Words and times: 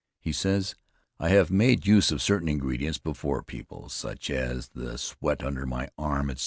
He 0.19 0.31
says, 0.33 0.73
"I 1.19 1.29
have 1.29 1.51
made 1.51 1.85
use 1.85 2.09
of 2.11 2.23
certain, 2.23 2.47
ingredients 2.49 2.97
before 2.97 3.43
people, 3.43 3.87
such 3.89 4.31
as 4.31 4.69
the 4.69 4.97
sweat 4.97 5.43
under 5.43 5.67
my 5.67 5.89
arm, 5.95 6.31
etc. 6.31 6.39